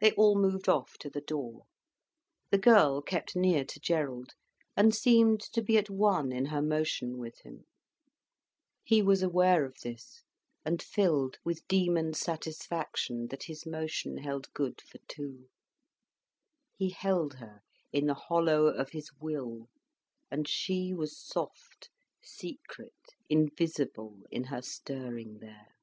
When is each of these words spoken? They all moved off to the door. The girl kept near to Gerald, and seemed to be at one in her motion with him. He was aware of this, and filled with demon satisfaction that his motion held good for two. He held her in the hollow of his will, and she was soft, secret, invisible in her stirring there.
They 0.00 0.10
all 0.14 0.34
moved 0.36 0.68
off 0.68 0.98
to 0.98 1.08
the 1.08 1.20
door. 1.20 1.66
The 2.50 2.58
girl 2.58 3.00
kept 3.00 3.36
near 3.36 3.64
to 3.66 3.78
Gerald, 3.78 4.32
and 4.76 4.92
seemed 4.92 5.40
to 5.52 5.62
be 5.62 5.78
at 5.78 5.88
one 5.88 6.32
in 6.32 6.46
her 6.46 6.60
motion 6.60 7.18
with 7.18 7.38
him. 7.42 7.64
He 8.82 9.00
was 9.00 9.22
aware 9.22 9.64
of 9.64 9.76
this, 9.80 10.24
and 10.64 10.82
filled 10.82 11.38
with 11.44 11.68
demon 11.68 12.14
satisfaction 12.14 13.28
that 13.28 13.44
his 13.44 13.64
motion 13.64 14.16
held 14.18 14.52
good 14.54 14.80
for 14.80 14.98
two. 15.06 15.48
He 16.74 16.90
held 16.90 17.34
her 17.34 17.60
in 17.92 18.06
the 18.06 18.14
hollow 18.14 18.66
of 18.66 18.90
his 18.90 19.12
will, 19.20 19.68
and 20.32 20.48
she 20.48 20.92
was 20.92 21.16
soft, 21.16 21.90
secret, 22.20 23.14
invisible 23.28 24.18
in 24.32 24.42
her 24.50 24.62
stirring 24.62 25.38
there. 25.38 25.76